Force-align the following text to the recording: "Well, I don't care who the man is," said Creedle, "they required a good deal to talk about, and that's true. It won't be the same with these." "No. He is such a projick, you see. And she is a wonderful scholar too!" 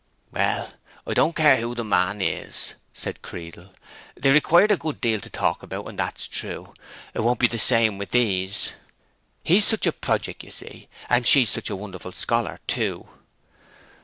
"Well, 0.31 0.73
I 1.05 1.13
don't 1.13 1.35
care 1.35 1.57
who 1.57 1.75
the 1.75 1.83
man 1.83 2.21
is," 2.23 2.73
said 2.91 3.21
Creedle, 3.21 3.71
"they 4.15 4.31
required 4.31 4.71
a 4.71 4.75
good 4.75 4.99
deal 4.99 5.19
to 5.21 5.29
talk 5.29 5.61
about, 5.61 5.85
and 5.87 5.99
that's 5.99 6.25
true. 6.27 6.73
It 7.13 7.19
won't 7.21 7.37
be 7.37 7.45
the 7.45 7.59
same 7.59 7.99
with 7.99 8.09
these." 8.09 8.69
"No. 8.71 8.73
He 9.43 9.57
is 9.57 9.65
such 9.65 9.85
a 9.85 9.91
projick, 9.91 10.41
you 10.43 10.49
see. 10.49 10.89
And 11.07 11.27
she 11.27 11.43
is 11.43 11.55
a 11.69 11.75
wonderful 11.75 12.13
scholar 12.13 12.59
too!" 12.65 13.09